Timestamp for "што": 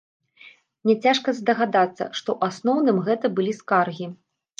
2.21-2.29